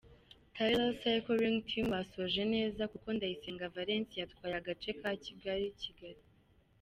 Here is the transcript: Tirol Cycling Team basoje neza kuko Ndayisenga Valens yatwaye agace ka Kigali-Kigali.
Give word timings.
Tirol 0.53 0.91
Cycling 1.01 1.57
Team 1.67 1.85
basoje 1.95 2.41
neza 2.55 2.83
kuko 2.91 3.07
Ndayisenga 3.15 3.71
Valens 3.75 4.11
yatwaye 4.21 4.53
agace 4.61 4.89
ka 4.99 5.09
Kigali-Kigali. 5.23 6.23